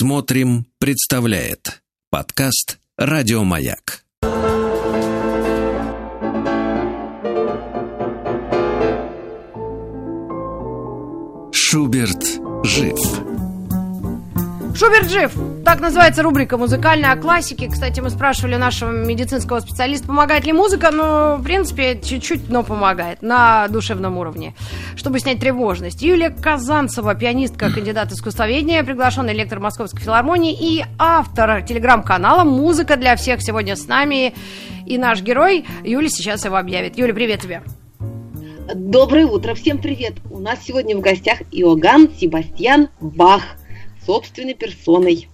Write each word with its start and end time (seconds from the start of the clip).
Смотрим, 0.00 0.64
представляет 0.78 1.82
подкаст 2.08 2.78
Радиомаяк. 2.96 4.06
Шуберт 11.52 12.40
жив. 12.64 13.29
Шуберт 14.74 15.10
жив. 15.10 15.32
Так 15.64 15.80
называется 15.80 16.22
рубрика 16.22 16.56
«Музыкальная 16.56 17.12
о 17.12 17.16
классике». 17.16 17.68
Кстати, 17.68 18.00
мы 18.00 18.08
спрашивали 18.10 18.56
нашего 18.56 18.90
медицинского 18.90 19.60
специалиста, 19.60 20.06
помогает 20.06 20.44
ли 20.44 20.52
музыка. 20.52 20.90
Ну, 20.90 21.36
в 21.36 21.42
принципе, 21.42 22.00
чуть-чуть, 22.00 22.48
но 22.48 22.62
помогает 22.62 23.20
на 23.20 23.68
душевном 23.68 24.16
уровне. 24.16 24.54
Чтобы 24.96 25.18
снять 25.18 25.40
тревожность. 25.40 26.02
Юлия 26.02 26.30
Казанцева, 26.30 27.14
пианистка, 27.14 27.70
кандидат 27.74 28.12
искусствоведения, 28.12 28.82
приглашенный 28.84 29.34
лектор 29.34 29.60
Московской 29.60 30.00
филармонии 30.00 30.56
и 30.58 30.84
автор 30.98 31.62
телеграм-канала 31.62 32.44
«Музыка 32.44 32.96
для 32.96 33.16
всех» 33.16 33.42
сегодня 33.42 33.76
с 33.76 33.86
нами. 33.86 34.34
И 34.86 34.98
наш 34.98 35.20
герой 35.20 35.66
Юля 35.84 36.08
сейчас 36.08 36.44
его 36.44 36.56
объявит. 36.56 36.96
Юля, 36.96 37.12
привет 37.12 37.40
тебе. 37.40 37.62
Доброе 38.74 39.26
утро, 39.26 39.54
всем 39.54 39.78
привет! 39.78 40.14
У 40.30 40.38
нас 40.38 40.60
сегодня 40.62 40.96
в 40.96 41.00
гостях 41.00 41.40
Иоганн 41.50 42.08
Себастьян 42.16 42.88
Бах 43.00 43.42
собственной 44.10 44.54
персоной. 44.54 45.28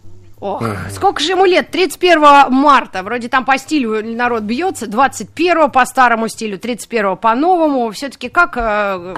Ох, 0.46 0.62
сколько 0.91 1.20
же 1.20 1.32
ему 1.32 1.45
лет? 1.45 1.70
31 1.70 2.20
марта. 2.50 3.02
Вроде 3.02 3.28
там 3.28 3.45
по 3.45 3.59
стилю 3.59 4.02
народ 4.05 4.45
бьется. 4.45 4.86
21 4.86 5.70
по 5.70 5.84
старому 5.84 6.28
стилю, 6.28 6.59
31 6.59 7.16
по 7.16 7.34
новому. 7.34 7.91
Все-таки 7.91 8.28
как 8.28 8.56
э, 8.56 9.14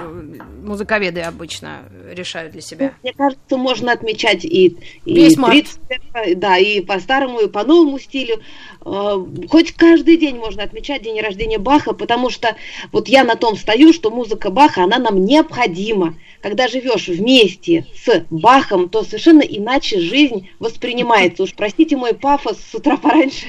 музыковеды 0.64 1.20
обычно 1.20 1.80
решают 2.10 2.52
для 2.52 2.62
себя? 2.62 2.92
Мне 3.02 3.12
кажется, 3.12 3.56
можно 3.56 3.92
отмечать 3.92 4.44
и, 4.44 4.76
и 5.04 5.14
Весь 5.14 5.36
март. 5.36 5.66
31, 5.88 6.40
да, 6.40 6.56
и 6.56 6.80
по 6.80 6.98
старому, 6.98 7.40
и 7.40 7.48
по 7.48 7.64
новому 7.64 7.98
стилю. 7.98 8.40
Э, 8.84 9.16
Хоть 9.50 9.72
каждый 9.72 10.16
день 10.16 10.36
можно 10.36 10.62
отмечать 10.62 11.02
день 11.02 11.20
рождения 11.20 11.58
Баха, 11.58 11.92
потому 11.92 12.30
что 12.30 12.56
вот 12.92 13.08
я 13.08 13.24
на 13.24 13.36
том 13.36 13.56
стою, 13.56 13.92
что 13.92 14.10
музыка 14.10 14.50
Баха, 14.50 14.84
она 14.84 14.98
нам 14.98 15.24
необходима. 15.24 16.14
Когда 16.40 16.68
живешь 16.68 17.08
вместе 17.08 17.84
с 17.96 18.24
Бахом, 18.30 18.88
то 18.88 19.02
совершенно 19.02 19.40
иначе 19.42 19.98
жизнь 20.00 20.48
воспринимается. 20.60 21.17
Уж 21.38 21.54
простите 21.54 21.96
мой 21.96 22.14
пафос 22.14 22.58
с 22.70 22.74
утра 22.74 22.96
пораньше. 22.96 23.46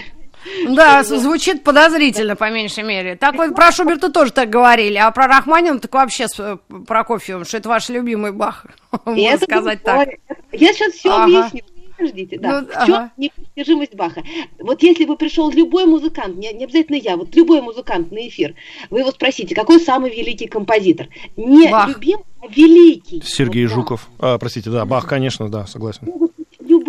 Да, 0.70 1.04
звучит 1.04 1.64
подозрительно, 1.64 2.36
по 2.36 2.50
меньшей 2.50 2.84
мере. 2.84 3.16
Так 3.16 3.36
вот 3.36 3.56
про 3.56 3.72
Шуберта 3.72 4.10
тоже 4.10 4.32
так 4.32 4.50
говорили, 4.50 4.96
а 4.96 5.12
про 5.12 5.28
Рахманина 5.28 5.80
так 5.80 5.94
вообще 5.94 6.28
с 6.28 6.60
Прокофьевым, 6.88 7.46
что 7.46 7.58
это 7.58 7.70
ваш 7.70 7.90
любимый 7.90 8.32
Бах, 8.32 8.66
И 8.94 8.98
можно 9.10 9.22
это 9.22 9.44
сказать 9.44 9.84
так. 9.84 10.10
Я 10.52 10.74
сейчас 10.74 10.94
все 10.94 11.12
Ага. 11.12 11.24
объясню. 11.24 11.62
Подождите, 11.98 12.40
да. 12.40 12.62
Ну, 12.62 12.68
в 12.68 12.86
чем 12.86 12.96
ага. 12.96 13.12
непостижимость 13.18 13.94
Баха? 13.96 14.24
Вот 14.60 14.82
если 14.82 15.04
бы 15.04 15.18
пришел 15.18 15.52
любой 15.52 15.86
музыкант, 15.86 16.38
не, 16.38 16.54
не 16.54 16.64
обязательно 16.64 16.96
я, 16.96 17.18
вот 17.18 17.36
любой 17.36 17.62
музыкант 17.62 18.10
на 18.14 18.26
эфир, 18.26 18.56
вы 18.90 19.00
его 19.02 19.12
спросите, 19.12 19.54
какой 19.54 19.82
самый 19.82 20.10
великий 20.10 20.48
композитор? 20.48 21.10
Не 21.36 21.70
Бах. 21.70 21.90
любим, 21.90 22.20
а 22.42 22.48
великий. 22.48 23.22
Сергей 23.26 23.66
Вот, 23.66 23.72
да. 23.72 23.76
Жуков. 23.76 24.10
А, 24.20 24.38
простите, 24.38 24.70
да, 24.70 24.86
Бах, 24.86 25.08
конечно, 25.08 25.50
да, 25.50 25.68
согласен. 25.68 26.08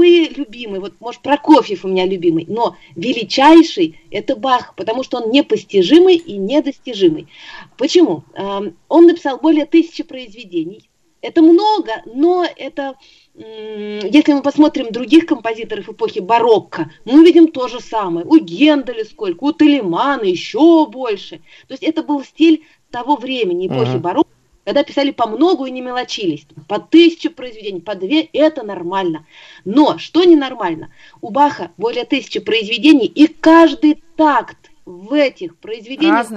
Любые 0.01 0.29
любимые, 0.31 0.81
вот 0.81 0.95
может 0.99 1.21
Прокофьев 1.21 1.85
у 1.85 1.89
меня 1.89 2.07
любимый, 2.07 2.47
но 2.49 2.75
величайший 2.97 4.01
это 4.11 4.35
Бах, 4.35 4.75
потому 4.75 5.03
что 5.03 5.19
он 5.19 5.31
непостижимый 5.31 6.17
и 6.17 6.39
недостижимый. 6.39 7.29
Почему? 7.77 8.25
Эм, 8.35 8.79
Он 8.89 9.07
написал 9.07 9.37
более 9.39 9.67
тысячи 9.67 10.03
произведений. 10.03 10.89
Это 11.21 11.43
много, 11.43 12.03
но 12.07 12.47
это, 12.57 12.95
если 13.35 14.33
мы 14.33 14.41
посмотрим 14.41 14.91
других 14.91 15.27
композиторов 15.27 15.91
эпохи 15.91 16.21
барокко, 16.21 16.91
мы 17.05 17.21
увидим 17.21 17.49
то 17.49 17.69
же 17.69 17.81
самое. 17.81 18.25
У 18.25 18.39
Генделя 18.39 19.05
сколько, 19.05 19.45
у 19.45 19.53
Телемана 19.53 20.23
еще 20.25 20.87
больше. 20.87 21.43
То 21.69 21.75
есть 21.75 21.83
это 21.83 22.03
был 22.03 22.25
стиль 22.25 22.65
того 22.91 23.17
времени, 23.17 23.67
эпохи 23.67 23.97
Мгм. 23.97 24.01
барокко, 24.01 24.30
когда 24.71 24.85
писали 24.85 25.11
по 25.11 25.27
многу 25.27 25.67
и 25.67 25.71
не 25.73 25.81
мелочились. 25.81 26.47
По 26.69 26.79
тысяче 26.79 27.29
произведений, 27.29 27.81
по 27.81 27.97
две, 27.97 28.23
это 28.23 28.63
нормально. 28.63 29.27
Но 29.65 29.99
что 29.99 30.23
ненормально? 30.23 30.93
У 31.21 31.31
Баха 31.31 31.73
более 31.77 32.05
тысячи 32.05 32.39
произведений, 32.39 33.07
и 33.07 33.27
каждый 33.27 34.01
такт 34.15 34.71
в 34.85 35.13
этих 35.13 35.57
произведениях 35.57 36.29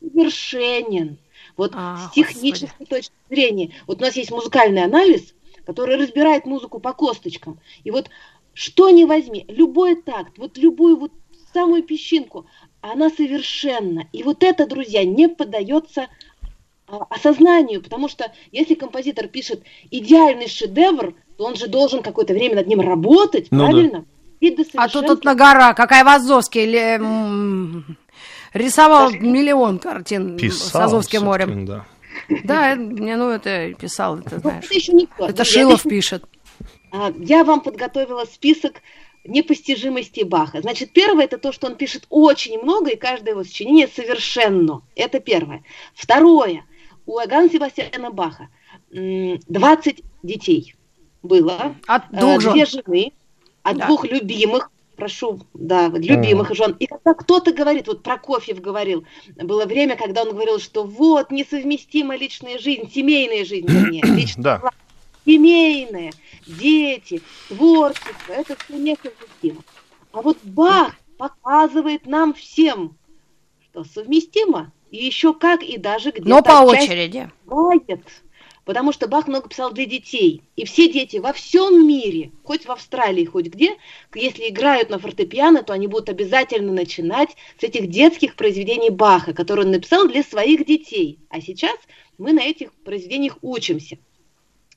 совершенен. 0.00 1.18
Вот 1.56 1.70
А, 1.76 2.08
с 2.08 2.12
технической 2.12 2.86
точки 2.86 3.14
зрения. 3.28 3.70
Вот 3.86 3.98
у 3.98 4.04
нас 4.04 4.16
есть 4.16 4.32
музыкальный 4.32 4.82
анализ, 4.82 5.32
который 5.64 5.94
разбирает 5.94 6.46
музыку 6.46 6.80
по 6.80 6.92
косточкам. 6.92 7.60
И 7.84 7.92
вот 7.92 8.10
что 8.52 8.90
не 8.90 9.04
возьми, 9.04 9.44
любой 9.46 9.94
такт, 9.94 10.38
вот 10.38 10.58
любую 10.58 10.96
вот 10.96 11.12
самую 11.52 11.84
песчинку, 11.84 12.46
она 12.80 13.10
совершенна. 13.10 14.08
И 14.12 14.24
вот 14.24 14.42
это, 14.42 14.66
друзья, 14.66 15.04
не 15.04 15.28
поддается 15.28 16.08
осознанию, 17.10 17.82
потому 17.82 18.08
что 18.08 18.32
если 18.52 18.74
композитор 18.74 19.28
пишет 19.28 19.62
идеальный 19.90 20.48
шедевр, 20.48 21.14
то 21.36 21.44
он 21.44 21.56
же 21.56 21.66
должен 21.68 22.02
какое-то 22.02 22.32
время 22.34 22.56
над 22.56 22.66
ним 22.66 22.80
работать, 22.80 23.48
Ну 23.50 23.58
да. 23.58 23.64
правильно? 23.66 24.04
И 24.40 24.50
до 24.50 24.62
А 24.62 24.64
тут 24.64 24.72
совершенства- 24.72 25.02
тут 25.16 25.24
на 25.24 25.34
гора, 25.34 25.74
какая 25.74 26.02
Вазовский 26.04 26.64
ли, 26.66 26.78
м, 26.78 27.96
рисовал 28.54 29.10
миллион 29.10 29.78
картин 29.78 30.38
с 30.38 30.40
Писал. 30.40 30.82
Азовским 30.82 31.24
морем. 31.24 31.66
Да. 31.66 31.86
Да, 32.44 32.74
мне, 32.74 33.16
ну, 33.16 33.30
это 33.30 33.72
писал, 33.74 34.18
это 34.18 34.36
Ну, 34.36 34.40
знаешь. 34.40 34.64
это 34.64 34.74
еще 34.74 34.92
не. 34.92 35.08
Это 35.18 35.38
Я- 35.38 35.44
Шилов 35.44 35.82
пишет. 35.82 36.24
А, 36.92 37.12
Я 37.18 37.44
вам 37.44 37.60
подготовила 37.60 38.24
список 38.24 38.82
непостижимости 39.24 40.22
Баха. 40.24 40.60
Значит, 40.60 40.92
первое 40.92 41.24
это 41.24 41.38
то, 41.38 41.52
что 41.52 41.66
он 41.66 41.76
пишет 41.76 42.06
очень 42.10 42.58
много, 42.60 42.90
и 42.90 42.96
каждое 42.96 43.30
его 43.30 43.44
сочинение 43.44 43.88
совершенно. 43.88 44.82
Это 44.96 45.20
первое. 45.20 45.62
Второе. 45.94 46.64
У 47.10 47.18
Иоганна 47.18 47.48
Себастьяна 47.48 48.12
Баха 48.12 48.48
м, 48.92 49.40
20 49.48 50.04
детей 50.22 50.74
было. 51.24 51.74
От 51.88 52.04
Э, 52.12 52.20
двух 52.20 52.40
жен. 52.40 52.52
Две 52.52 52.66
жены, 52.66 53.12
от 53.64 53.76
Да. 53.78 53.86
двух 53.86 54.04
любимых, 54.04 54.70
прошу, 54.94 55.40
да, 55.54 55.88
любимых 55.88 56.54
жен. 56.54 56.76
И 56.78 56.86
когда 56.86 57.14
кто-то 57.14 57.52
говорит, 57.52 57.88
вот 57.88 58.04
Прокофьев 58.04 58.60
говорил, 58.60 59.04
было 59.34 59.66
время, 59.66 59.96
когда 59.96 60.22
он 60.22 60.30
говорил, 60.30 60.60
что 60.60 60.84
вот 60.84 61.32
несовместима 61.32 62.14
личная 62.16 62.58
жизнь, 62.60 62.88
семейная 62.94 63.44
жизнь, 63.44 63.66
вернее, 63.66 64.02
личная 64.16 64.42
Да. 64.60 64.70
семейное, 65.26 66.12
дети, 66.46 67.20
творчество, 67.48 68.32
это 68.34 68.54
все 68.54 68.78
несовместимо. 68.78 69.64
А 70.12 70.22
вот 70.22 70.38
Бах 70.44 70.94
показывает 71.18 72.06
нам 72.06 72.34
всем, 72.34 72.96
что 73.64 73.82
совместимо, 73.82 74.72
и 74.90 75.04
еще 75.04 75.34
как, 75.34 75.62
и 75.62 75.76
даже 75.78 76.10
где-то 76.10 76.28
Но 76.28 76.42
по 76.42 76.62
очереди. 76.62 77.30
бывает. 77.46 78.00
Потому 78.64 78.92
что 78.92 79.08
Бах 79.08 79.26
много 79.26 79.48
писал 79.48 79.72
для 79.72 79.86
детей. 79.86 80.42
И 80.54 80.64
все 80.64 80.88
дети 80.88 81.16
во 81.16 81.32
всем 81.32 81.88
мире, 81.88 82.30
хоть 82.44 82.66
в 82.66 82.70
Австралии, 82.70 83.24
хоть 83.24 83.46
где, 83.46 83.76
если 84.14 84.48
играют 84.48 84.90
на 84.90 84.98
фортепиано, 84.98 85.62
то 85.62 85.72
они 85.72 85.86
будут 85.86 86.08
обязательно 86.08 86.72
начинать 86.72 87.30
с 87.58 87.64
этих 87.64 87.88
детских 87.88 88.36
произведений 88.36 88.90
Баха, 88.90 89.32
которые 89.32 89.66
он 89.66 89.72
написал 89.72 90.06
для 90.06 90.22
своих 90.22 90.66
детей. 90.66 91.18
А 91.30 91.40
сейчас 91.40 91.76
мы 92.18 92.32
на 92.32 92.42
этих 92.42 92.72
произведениях 92.84 93.38
учимся. 93.42 93.98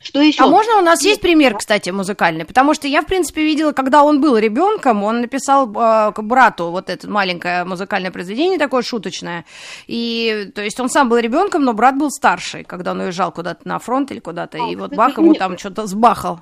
Что 0.04 0.22
еще? 0.22 0.44
А 0.44 0.48
можно 0.48 0.78
у 0.78 0.82
нас 0.82 1.02
есть 1.02 1.22
пример, 1.22 1.58
кстати, 1.58 1.90
музыкальный? 1.90 2.46
Потому 2.46 2.74
что 2.74 2.88
я, 2.88 3.02
в 3.02 3.06
принципе, 3.06 3.44
видела, 3.44 3.72
когда 3.72 4.04
он 4.04 4.20
был 4.20 4.38
ребенком, 4.38 5.04
он 5.04 5.22
написал 5.22 5.68
э, 5.70 6.12
к 6.12 6.22
брату 6.22 6.72
вот 6.72 6.90
это 6.90 7.10
маленькое 7.10 7.64
музыкальное 7.64 8.12
произведение 8.12 8.60
такое 8.60 8.82
шуточное. 8.82 9.46
И, 9.88 10.52
то 10.54 10.62
есть, 10.62 10.80
он 10.80 10.90
сам 10.90 11.08
был 11.08 11.18
ребенком, 11.18 11.64
но 11.64 11.74
брат 11.74 11.98
был 11.98 12.12
старший, 12.12 12.64
когда 12.66 12.92
он 12.92 13.00
уезжал 13.00 13.32
куда-то 13.32 13.68
на 13.68 13.80
фронт 13.80 14.12
или 14.12 14.20
куда-то. 14.20 14.58
А, 14.62 14.70
и 14.70 14.76
вот 14.76 14.94
Бах 14.94 15.18
ему 15.18 15.34
там 15.34 15.58
что-то 15.58 15.88
сбахал. 15.88 16.42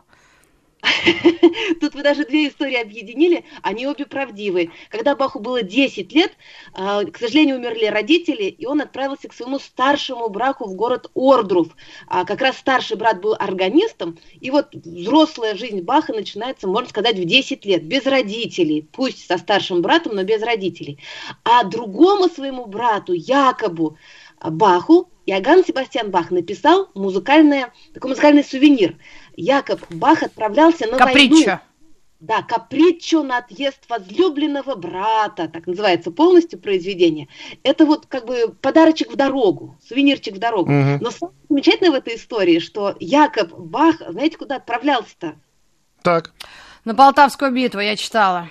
Тут 1.80 1.94
вы 1.94 2.04
даже 2.04 2.26
две 2.26 2.48
истории 2.48 2.82
объединили, 2.82 3.46
они 3.62 3.88
обе 3.88 4.06
правдивые. 4.06 4.72
Когда 4.90 5.16
Баху 5.16 5.40
было 5.40 5.62
10 5.62 6.12
лет, 6.14 6.32
а, 6.74 7.04
к 7.04 7.18
сожалению, 7.18 7.58
умерли 7.58 7.86
родители, 7.86 8.44
и 8.44 8.66
он 8.66 8.82
отправился 8.82 9.28
к 9.28 9.34
своему 9.34 9.60
старшему 9.60 10.30
браку 10.30 10.68
в 10.68 10.74
город 10.74 11.10
Ордруф. 11.14 11.70
А 12.08 12.26
Как 12.26 12.42
раз 12.42 12.58
старший 12.58 12.98
брат 12.98 13.22
был 13.22 13.36
органистом, 13.38 14.18
и 14.40 14.50
вот 14.50 14.74
взрослая 14.74 15.56
жизнь 15.56 15.82
Баха 15.82 16.14
начинается, 16.14 16.68
можно 16.68 16.90
сказать, 16.90 17.18
в 17.18 17.26
10 17.26 17.66
лет, 17.66 17.84
без 17.84 18.06
родителей, 18.06 18.88
пусть 18.92 19.28
со 19.28 19.38
старшим 19.38 19.82
братом, 19.82 20.16
но 20.16 20.24
без 20.24 20.42
родителей. 20.42 21.00
А 21.44 21.64
другому 21.64 22.28
своему 22.28 22.66
брату, 22.66 23.14
Якобу 23.14 23.98
Баху, 24.44 25.10
Иоганн 25.26 25.64
Себастьян 25.64 26.10
Бах 26.10 26.32
написал 26.32 26.90
музыкальное, 26.94 27.72
такой 27.94 28.10
музыкальный 28.10 28.44
сувенир. 28.44 28.98
Якоб 29.36 29.82
Бах 29.90 30.24
отправлялся 30.24 30.88
на 30.88 30.98
войну. 30.98 31.08
Капричо. 31.08 31.60
Да, 32.20 32.44
капричо 32.44 33.24
на 33.24 33.40
отъезд 33.40 33.80
возлюбленного 33.90 34.76
брата, 34.76 35.48
так 35.48 35.66
называется 35.66 36.12
полностью 36.12 36.60
произведение. 36.60 37.28
Это 37.64 37.86
вот 37.86 38.06
как 38.06 38.28
бы 38.28 38.56
подарочек 38.62 39.12
в 39.12 39.16
дорогу, 39.16 39.76
сувенирчик 39.88 40.36
в 40.36 40.40
дорогу. 40.40 40.72
Мгм. 40.72 41.00
Но 41.02 41.10
самое 41.10 41.36
замечательное 41.50 41.92
в 41.92 41.96
этой 41.96 42.18
истории, 42.18 42.60
что 42.60 42.96
Якоб 43.00 43.54
Бах, 43.54 43.96
знаете, 44.08 44.38
куда 44.38 44.58
отправлялся-то? 44.58 45.36
Так. 46.04 46.32
На 46.86 46.94
Полтавскую 46.94 47.52
битву 47.52 47.80
я 47.80 47.96
читала. 47.96 48.50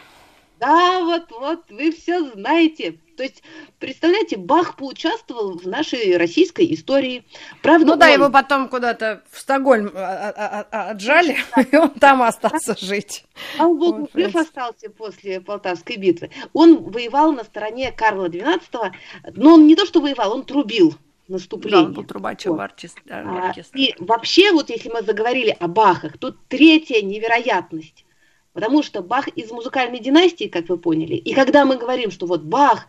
Да, 0.58 1.04
вот, 1.04 1.30
вот, 1.30 1.70
вы 1.70 1.92
все 1.92 2.28
знаете. 2.32 2.98
То 3.20 3.24
есть, 3.24 3.42
представляете, 3.78 4.38
Бах 4.38 4.76
поучаствовал 4.76 5.58
в 5.58 5.66
нашей 5.66 6.16
российской 6.16 6.72
истории. 6.72 7.26
Правда, 7.60 7.86
ну 7.88 7.92
он... 7.92 7.98
да, 7.98 8.08
его 8.08 8.30
потом 8.30 8.66
куда-то 8.70 9.22
в 9.30 9.38
Стокгольм 9.38 9.90
а, 9.94 10.32
а, 10.34 10.66
а, 10.70 10.90
отжали, 10.92 11.36
и 11.70 11.76
он 11.76 11.90
там 11.90 12.22
остался 12.22 12.74
жить. 12.80 13.26
А 13.58 13.66
он 13.66 13.78
был 13.78 14.08
жив 14.14 14.34
остался 14.34 14.88
после 14.88 15.42
Полтавской 15.42 15.98
битвы. 15.98 16.30
Он 16.54 16.78
воевал 16.78 17.32
на 17.32 17.44
стороне 17.44 17.92
Карла 17.92 18.30
XII, 18.30 18.92
но 19.34 19.52
он 19.52 19.66
не 19.66 19.76
то 19.76 19.84
что 19.84 20.00
воевал, 20.00 20.32
он 20.32 20.44
трубил 20.46 20.94
наступление. 21.28 21.82
Да, 21.82 21.86
он 21.88 21.92
был 21.92 22.04
трубачом 22.04 22.52
вот. 22.52 22.62
оркестра. 22.62 23.54
И 23.74 23.94
вообще, 23.98 24.50
вот 24.52 24.70
если 24.70 24.88
мы 24.88 25.02
заговорили 25.02 25.54
о 25.60 25.68
Бахах, 25.68 26.16
тут 26.16 26.38
третья 26.48 27.02
невероятность. 27.02 28.06
Потому 28.52 28.82
что 28.82 29.02
Бах 29.02 29.28
из 29.28 29.50
музыкальной 29.50 30.00
династии, 30.00 30.48
как 30.48 30.68
вы 30.68 30.76
поняли. 30.76 31.14
И 31.14 31.34
когда 31.34 31.64
мы 31.64 31.76
говорим, 31.76 32.10
что 32.10 32.26
вот 32.26 32.42
Бах 32.42 32.86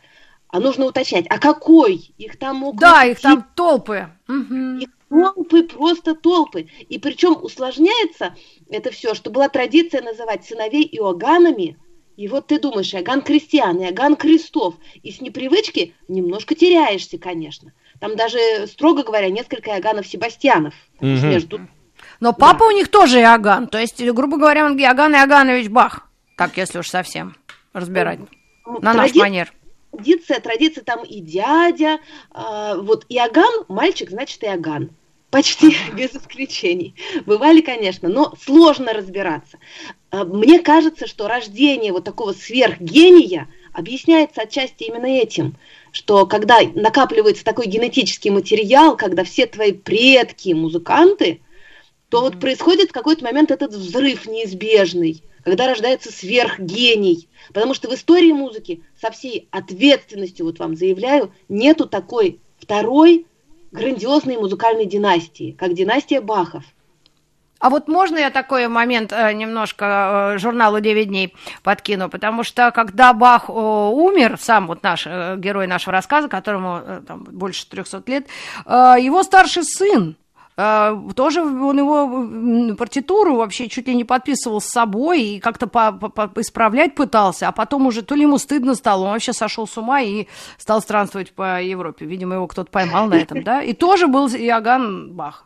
а 0.51 0.59
нужно 0.59 0.85
уточнять, 0.85 1.25
а 1.29 1.39
какой? 1.39 2.13
Их 2.17 2.37
там 2.37 2.57
могут... 2.57 2.79
Да, 2.79 3.05
их 3.05 3.21
там 3.21 3.45
толпы. 3.55 4.09
Их 4.27 4.89
толпы, 5.09 5.63
просто 5.63 6.13
толпы. 6.13 6.67
И 6.89 6.99
причем 6.99 7.37
усложняется 7.41 8.35
это 8.69 8.91
все, 8.91 9.13
что 9.13 9.29
была 9.29 9.47
традиция 9.47 10.01
называть 10.01 10.45
сыновей 10.45 10.83
Иоганнами. 10.83 11.77
И 12.17 12.27
вот 12.27 12.47
ты 12.47 12.59
думаешь, 12.59 12.93
Иоганн 12.93 13.21
Крестьян, 13.21 13.81
Иоганн 13.81 14.17
Крестов. 14.17 14.75
И 15.01 15.11
с 15.11 15.21
непривычки 15.21 15.95
немножко 16.09 16.53
теряешься, 16.53 17.17
конечно. 17.17 17.71
Там 18.01 18.17
даже, 18.17 18.67
строго 18.67 19.03
говоря, 19.03 19.29
несколько 19.29 19.71
Иоганнов 19.71 20.05
Себастьянов 20.05 20.73
угу. 20.99 21.07
между... 21.07 21.61
Но 22.19 22.33
папа 22.33 22.59
да. 22.59 22.65
у 22.65 22.71
них 22.71 22.89
тоже 22.89 23.21
Иоганн. 23.21 23.67
То 23.67 23.79
есть, 23.79 24.03
грубо 24.03 24.37
говоря, 24.37 24.65
он 24.65 24.77
Иоганн 24.77 25.15
Иоганнович 25.15 25.69
Бах. 25.69 26.09
Так, 26.35 26.57
если 26.57 26.79
уж 26.79 26.89
совсем 26.89 27.35
разбирать. 27.73 28.19
Ну, 28.65 28.79
на 28.81 28.93
Тради... 28.93 28.97
наш 28.97 29.15
манер 29.15 29.53
традиция, 29.91 30.39
традиция 30.39 30.83
там 30.83 31.03
и 31.03 31.19
дядя, 31.19 31.99
э, 32.33 32.73
вот 32.77 33.05
Иоганн, 33.09 33.65
мальчик, 33.67 34.09
значит 34.09 34.43
Иоганн. 34.43 34.89
Почти 35.29 35.77
без 35.95 36.13
исключений. 36.13 36.93
Бывали, 37.25 37.61
конечно, 37.61 38.09
но 38.09 38.33
сложно 38.43 38.91
разбираться. 38.91 39.59
А, 40.09 40.25
мне 40.25 40.59
кажется, 40.59 41.07
что 41.07 41.29
рождение 41.29 41.93
вот 41.93 42.03
такого 42.03 42.33
сверхгения 42.33 43.47
объясняется 43.71 44.41
отчасти 44.41 44.83
именно 44.83 45.05
этим, 45.05 45.55
что 45.93 46.25
когда 46.25 46.59
накапливается 46.75 47.45
такой 47.45 47.67
генетический 47.67 48.29
материал, 48.29 48.97
когда 48.97 49.23
все 49.23 49.45
твои 49.45 49.71
предки 49.71 50.51
музыканты, 50.51 51.39
то 52.11 52.19
вот 52.19 52.41
происходит 52.41 52.89
в 52.89 52.93
какой-то 52.93 53.23
момент 53.23 53.51
этот 53.51 53.71
взрыв 53.71 54.27
неизбежный, 54.27 55.23
когда 55.43 55.67
рождается 55.67 56.11
сверхгений, 56.11 57.29
Потому 57.53 57.73
что 57.73 57.89
в 57.89 57.93
истории 57.93 58.33
музыки 58.33 58.83
со 58.99 59.11
всей 59.11 59.47
ответственностью, 59.49 60.45
вот 60.45 60.59
вам 60.59 60.75
заявляю, 60.75 61.33
нету 61.49 61.87
такой 61.87 62.39
второй 62.59 63.25
грандиозной 63.71 64.37
музыкальной 64.37 64.85
династии, 64.85 65.55
как 65.57 65.73
династия 65.73 66.19
Бахов. 66.21 66.63
А 67.59 67.69
вот 67.69 67.87
можно 67.87 68.17
я 68.17 68.31
такой 68.31 68.67
момент 68.67 69.13
э, 69.13 69.33
немножко 69.33 70.33
э, 70.35 70.37
журналу 70.39 70.79
«9 70.79 71.03
дней» 71.05 71.35
подкину? 71.63 72.09
Потому 72.09 72.43
что 72.43 72.71
когда 72.71 73.13
Бах 73.13 73.49
э, 73.49 73.53
умер, 73.53 74.37
сам 74.39 74.67
вот 74.67 74.81
наш 74.83 75.05
герой 75.05 75.67
нашего 75.67 75.93
рассказа, 75.93 76.27
которому 76.27 77.03
там, 77.07 77.23
больше 77.23 77.69
300 77.69 78.03
лет, 78.07 78.27
его 78.65 79.21
старший 79.23 79.63
сын 79.63 80.17
тоже 81.15 81.41
он 81.41 81.77
его 81.77 82.75
партитуру 82.75 83.35
вообще 83.35 83.69
чуть 83.69 83.87
ли 83.87 83.95
не 83.95 84.03
подписывал 84.03 84.61
с 84.61 84.65
собой 84.65 85.21
и 85.21 85.39
как-то 85.39 85.67
по 85.67 85.89
-по 85.89 86.41
исправлять 86.41 86.95
пытался, 86.95 87.47
а 87.47 87.51
потом 87.51 87.87
уже 87.87 88.01
то 88.01 88.15
ли 88.15 88.23
ему 88.23 88.37
стыдно 88.37 88.75
стало, 88.75 89.05
он 89.05 89.11
вообще 89.11 89.33
сошел 89.33 89.67
с 89.67 89.77
ума 89.77 90.01
и 90.01 90.27
стал 90.57 90.81
странствовать 90.81 91.31
по 91.31 91.61
Европе. 91.61 92.05
Видимо, 92.05 92.35
его 92.35 92.47
кто-то 92.47 92.69
поймал 92.69 93.07
на 93.07 93.15
этом, 93.15 93.43
да? 93.43 93.61
И 93.61 93.73
тоже 93.73 94.07
был 94.07 94.27
Иоганн 94.27 95.13
Бах. 95.13 95.45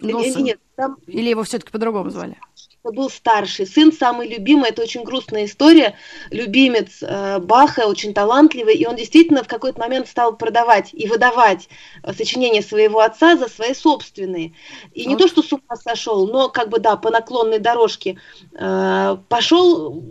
Нет, 0.00 0.36
нет, 0.36 0.60
там... 0.82 0.96
Или 1.06 1.30
его 1.30 1.44
все-таки 1.44 1.70
по-другому 1.70 2.10
звали? 2.10 2.36
Это 2.84 2.92
был 2.92 3.08
старший 3.08 3.66
сын, 3.68 3.92
самый 3.92 4.28
любимый. 4.28 4.70
Это 4.70 4.82
очень 4.82 5.04
грустная 5.04 5.44
история. 5.44 5.94
Любимец 6.30 6.98
э, 7.00 7.38
Баха, 7.38 7.86
очень 7.86 8.12
талантливый. 8.12 8.74
И 8.74 8.84
он 8.84 8.96
действительно 8.96 9.44
в 9.44 9.46
какой-то 9.46 9.78
момент 9.78 10.08
стал 10.08 10.36
продавать 10.36 10.90
и 10.92 11.06
выдавать 11.06 11.68
э, 12.02 12.12
сочинения 12.12 12.62
своего 12.62 12.98
отца 12.98 13.36
за 13.36 13.48
свои 13.48 13.74
собственные. 13.74 14.54
И 14.92 15.04
вот. 15.04 15.10
не 15.10 15.16
то, 15.16 15.28
что 15.28 15.42
с 15.42 15.52
ума 15.52 15.76
сошел, 15.76 16.26
но 16.26 16.48
как 16.48 16.68
бы, 16.70 16.80
да, 16.80 16.96
по 16.96 17.10
наклонной 17.10 17.60
дорожке 17.60 18.18
э, 18.52 19.16
пошел, 19.28 20.02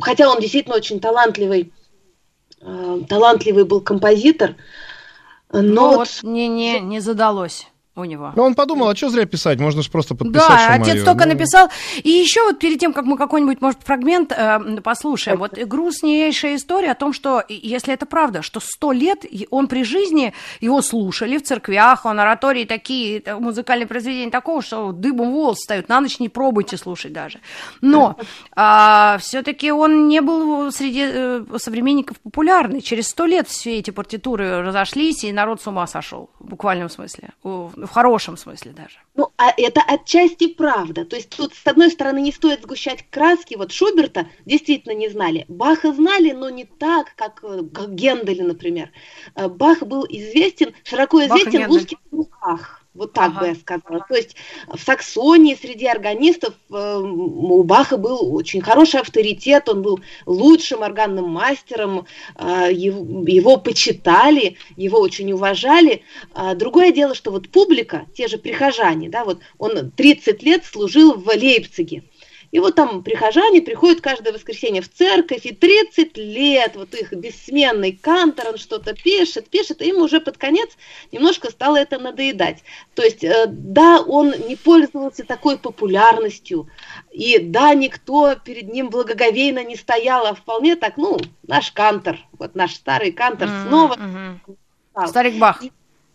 хотя 0.00 0.30
он 0.30 0.38
действительно 0.38 0.76
очень 0.76 1.00
талантливый, 1.00 1.72
э, 2.60 3.00
талантливый 3.08 3.64
был 3.64 3.80
композитор. 3.80 4.54
Но, 5.52 5.62
но 5.62 5.88
вот, 5.88 5.98
вот 5.98 6.22
не, 6.22 6.46
не, 6.46 6.78
не 6.78 7.00
задалось 7.00 7.66
у 7.94 8.04
него. 8.04 8.32
Ну, 8.34 8.44
он 8.44 8.54
подумал, 8.54 8.88
а 8.88 8.96
что 8.96 9.10
зря 9.10 9.26
писать, 9.26 9.60
можно 9.60 9.82
же 9.82 9.90
просто 9.90 10.14
подписать, 10.14 10.48
Да, 10.48 10.68
отец 10.70 10.94
мое. 10.94 11.04
только 11.04 11.26
ну... 11.26 11.34
написал. 11.34 11.68
И 12.02 12.08
еще 12.08 12.42
вот 12.42 12.58
перед 12.58 12.78
тем, 12.78 12.94
как 12.94 13.04
мы 13.04 13.18
какой-нибудь, 13.18 13.60
может, 13.60 13.80
фрагмент 13.84 14.32
э, 14.32 14.80
послушаем, 14.82 15.38
вот 15.38 15.58
грустнейшая 15.58 16.56
история 16.56 16.92
о 16.92 16.94
том, 16.94 17.12
что, 17.12 17.44
если 17.48 17.92
это 17.92 18.06
правда, 18.06 18.40
что 18.40 18.60
сто 18.60 18.92
лет 18.92 19.26
он 19.50 19.66
при 19.66 19.84
жизни, 19.84 20.32
его 20.60 20.80
слушали 20.80 21.36
в 21.36 21.42
церквях, 21.42 22.06
он 22.06 22.18
оратории 22.18 22.64
такие, 22.64 23.22
музыкальные 23.38 23.86
произведения 23.86 24.30
такого, 24.30 24.62
что 24.62 24.92
дыбом 24.92 25.32
волос 25.32 25.58
встают, 25.58 25.90
на 25.90 26.00
ночь 26.00 26.18
не 26.18 26.30
пробуйте 26.30 26.78
слушать 26.78 27.12
даже. 27.12 27.40
Но 27.82 28.16
э, 28.56 29.16
все-таки 29.20 29.70
он 29.70 30.08
не 30.08 30.22
был 30.22 30.72
среди 30.72 31.04
э, 31.04 31.44
современников 31.58 32.18
популярный. 32.20 32.80
Через 32.80 33.08
сто 33.08 33.26
лет 33.26 33.48
все 33.48 33.78
эти 33.78 33.90
партитуры 33.90 34.62
разошлись, 34.62 35.24
и 35.24 35.32
народ 35.32 35.60
с 35.60 35.66
ума 35.66 35.86
сошел, 35.86 36.30
в 36.38 36.46
буквальном 36.48 36.88
смысле 36.88 37.30
в 37.86 37.90
хорошем 37.90 38.36
смысле 38.36 38.72
даже. 38.72 38.98
Ну, 39.14 39.30
а 39.36 39.52
это 39.56 39.80
отчасти 39.82 40.48
правда. 40.48 41.04
То 41.04 41.16
есть 41.16 41.30
тут, 41.30 41.54
с 41.54 41.66
одной 41.66 41.90
стороны, 41.90 42.20
не 42.20 42.32
стоит 42.32 42.62
сгущать 42.62 43.04
краски. 43.10 43.54
Вот 43.54 43.72
Шуберта 43.72 44.28
действительно 44.46 44.94
не 44.94 45.08
знали. 45.08 45.44
Баха 45.48 45.92
знали, 45.92 46.32
но 46.32 46.48
не 46.50 46.64
так, 46.64 47.14
как, 47.16 47.40
как 47.40 47.94
Генделя, 47.94 48.44
например. 48.44 48.90
Э, 49.34 49.48
Бах 49.48 49.82
был 49.82 50.06
известен, 50.08 50.74
широко 50.84 51.24
известен 51.24 51.66
в 51.66 51.70
узких 51.70 51.98
руках. 52.10 52.81
Вот 52.94 53.14
так 53.14 53.30
ага. 53.30 53.40
бы 53.40 53.46
я 53.48 53.54
сказала. 53.54 54.04
То 54.06 54.14
есть 54.14 54.36
в 54.68 54.78
Саксонии 54.78 55.54
среди 55.54 55.86
органистов 55.86 56.54
э, 56.70 56.98
у 56.98 57.62
Баха 57.62 57.96
был 57.96 58.34
очень 58.34 58.60
хороший 58.60 59.00
авторитет, 59.00 59.68
он 59.70 59.80
был 59.80 60.00
лучшим 60.26 60.82
органным 60.82 61.24
мастером, 61.24 62.06
э, 62.36 62.68
его, 62.70 63.24
его 63.26 63.56
почитали, 63.56 64.58
его 64.76 65.00
очень 65.00 65.32
уважали. 65.32 66.02
А 66.34 66.54
другое 66.54 66.92
дело, 66.92 67.14
что 67.14 67.30
вот 67.30 67.48
публика, 67.48 68.06
те 68.14 68.28
же 68.28 68.36
прихожане, 68.36 69.08
да, 69.08 69.24
вот 69.24 69.40
он 69.56 69.90
30 69.90 70.42
лет 70.42 70.64
служил 70.66 71.14
в 71.14 71.26
Лейпциге. 71.28 72.02
И 72.52 72.60
вот 72.60 72.74
там 72.74 73.02
прихожане 73.02 73.62
приходят 73.62 74.02
каждое 74.02 74.32
воскресенье 74.32 74.82
в 74.82 74.90
церковь, 74.90 75.46
и 75.46 75.54
30 75.54 76.18
лет 76.18 76.76
вот 76.76 76.94
их 76.94 77.10
бессменный 77.12 77.92
кантор, 77.92 78.50
он 78.50 78.58
что-то 78.58 78.94
пишет, 78.94 79.48
пишет, 79.48 79.80
и 79.80 79.88
им 79.88 80.02
уже 80.02 80.20
под 80.20 80.36
конец 80.36 80.68
немножко 81.10 81.50
стало 81.50 81.78
это 81.78 81.98
надоедать. 81.98 82.62
То 82.94 83.02
есть, 83.02 83.24
э, 83.24 83.46
да, 83.48 84.02
он 84.02 84.34
не 84.46 84.56
пользовался 84.56 85.24
такой 85.24 85.58
популярностью, 85.58 86.68
и 87.10 87.38
да, 87.38 87.72
никто 87.72 88.36
перед 88.36 88.70
ним 88.70 88.90
благоговейно 88.90 89.64
не 89.64 89.76
стоял, 89.76 90.26
а 90.26 90.34
вполне 90.34 90.76
так, 90.76 90.98
ну, 90.98 91.18
наш 91.46 91.72
кантор, 91.72 92.18
вот 92.38 92.54
наш 92.54 92.74
старый 92.74 93.12
кантор 93.12 93.48
mm-hmm. 93.48 93.68
снова. 93.68 93.94
Mm-hmm. 93.94 95.06
Старик 95.06 95.38
Бах. 95.38 95.62
И, 95.62 95.72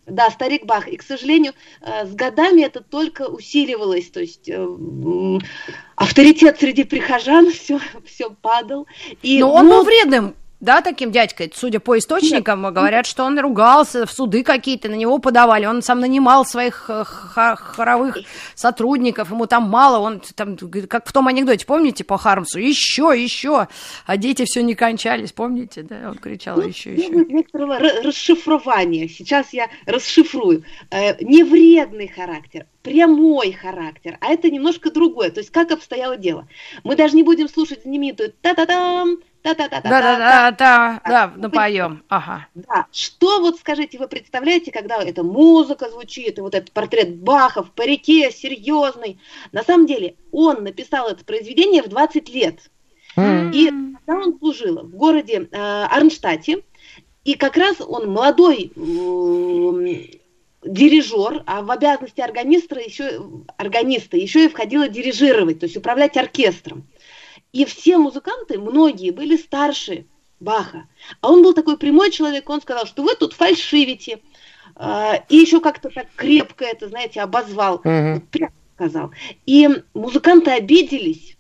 да, 0.08 0.32
старик 0.32 0.66
Бах. 0.66 0.88
И, 0.88 0.98
к 0.98 1.04
сожалению, 1.04 1.54
э, 1.82 2.06
с 2.06 2.14
годами 2.14 2.62
это 2.62 2.82
только 2.82 3.24
усиливалось. 3.24 4.10
То 4.10 4.22
есть 4.22 4.50
э, 4.50 4.68
авторитет 5.96 6.60
среди 6.60 6.84
прихожан 6.84 7.52
все, 7.54 7.80
все 8.06 8.30
падал. 8.30 8.88
И, 9.22 9.40
Но 9.40 9.54
он 9.54 9.70
был 9.70 9.84
вредным 9.84 10.36
да, 10.60 10.82
таким 10.82 11.12
дядькой, 11.12 11.52
судя 11.54 11.80
по 11.80 11.98
источникам, 12.00 12.64
Нет. 12.64 12.74
говорят, 12.74 13.06
что 13.06 13.24
он 13.24 13.38
ругался, 13.40 14.08
в 14.08 14.12
суды 14.12 14.44
какие-то 14.44 14.90
на 14.90 14.96
него 14.96 15.20
подавали, 15.20 15.68
он 15.68 15.84
сам 15.84 16.00
нанимал 16.00 16.46
своих 16.46 16.90
э, 16.90 17.04
хоровых 17.06 18.18
сотрудников, 18.56 19.30
ему 19.30 19.46
там 19.46 19.70
мало, 19.70 20.00
он 20.00 20.20
там, 20.36 20.58
как 20.90 21.08
в 21.08 21.12
том 21.12 21.28
анекдоте, 21.28 21.66
помните, 21.66 22.04
по 22.04 22.18
Хармсу, 22.18 22.58
еще, 22.58 23.14
еще, 23.16 23.68
а 24.08 24.18
дети 24.18 24.46
все 24.46 24.64
не 24.64 24.74
кончались, 24.74 25.32
помните, 25.32 25.84
да, 25.84 26.10
он 26.10 26.18
кричал 26.18 26.58
ну, 26.58 26.68
еще, 26.68 26.94
еще. 26.94 27.10
Некоторого 27.10 27.78
расшифрования, 27.78 29.08
сейчас 29.08 29.54
я 29.54 29.68
расшифрую, 29.86 30.64
э, 30.90 31.24
не 31.24 31.44
вредный 31.44 32.08
характер, 32.08 32.66
прямой 32.82 33.52
характер, 33.52 34.18
а 34.22 34.34
это 34.34 34.50
немножко 34.50 34.90
другое, 34.90 35.30
то 35.30 35.40
есть 35.40 35.52
как 35.52 35.72
обстояло 35.72 36.18
дело. 36.18 36.48
Мы 36.84 36.96
даже 36.96 37.16
не 37.16 37.22
будем 37.22 37.48
слушать 37.48 37.84
знаменитую 37.84 38.34
та-та-дам, 38.42 39.18
Да-да-да-да-да, 39.56 41.02
да, 41.06 41.34
напоем, 41.36 42.04
ага. 42.10 42.48
Да, 42.56 42.88
что 42.92 43.40
вот, 43.40 43.60
скажите, 43.60 43.98
вы 43.98 44.08
представляете, 44.08 44.72
когда 44.72 45.02
эта 45.02 45.24
музыка 45.24 45.90
звучит, 45.90 46.38
и 46.38 46.42
вот 46.42 46.54
этот 46.56 46.72
портрет 46.72 47.16
Баха 47.16 47.64
в 47.64 47.72
парике, 47.72 48.32
серьезный. 48.32 49.20
На 49.52 49.64
самом 49.64 49.86
деле, 49.86 50.16
он 50.32 50.64
написал 50.64 51.08
это 51.08 51.24
произведение 51.24 51.82
в 51.82 51.88
20 51.88 52.30
лет. 52.30 52.60
И 53.16 53.72
когда 54.06 54.22
он 54.22 54.38
служил 54.38 54.84
в 54.84 54.96
городе 54.96 55.48
э, 55.52 55.58
Арнштадте, 55.58 56.64
и 57.24 57.34
как 57.34 57.58
раз 57.58 57.82
он 57.82 58.12
молодой 58.12 58.72
э, 58.76 60.18
дирижер, 60.64 61.44
а 61.48 61.62
в 61.64 61.72
обязанности 61.72 62.22
органиста 62.22 62.80
еще, 62.80 63.22
органиста 63.58 64.18
еще 64.18 64.46
и 64.46 64.50
входило 64.50 64.88
дирижировать, 64.88 65.60
то 65.60 65.66
есть 65.66 65.78
управлять 65.78 66.16
оркестром. 66.16 66.88
И 67.58 67.66
все 67.66 67.98
музыканты, 67.98 68.60
многие, 68.60 69.10
были 69.10 69.36
старше 69.36 70.06
Баха. 70.40 70.88
А 71.22 71.32
он 71.32 71.42
был 71.42 71.56
такой 71.56 71.76
прямой 71.76 72.12
человек, 72.12 72.48
он 72.52 72.62
сказал, 72.62 72.86
что 72.86 73.02
вы 73.02 73.16
тут 73.16 73.34
фальшивите. 73.34 74.20
Э, 74.76 75.24
и 75.28 75.38
еще 75.38 75.60
как-то 75.60 75.90
так 75.90 76.06
крепко 76.16 76.66
это, 76.66 76.88
знаете, 76.88 77.20
обозвал. 77.20 77.78
Угу. 77.78 78.22
Прямо 78.30 78.54
сказал. 78.76 79.12
И 79.48 79.68
музыканты 79.96 80.52
обиделись 80.52 81.36